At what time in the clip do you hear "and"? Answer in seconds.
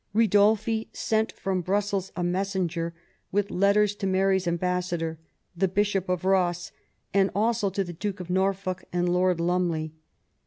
7.13-7.29, 8.91-9.07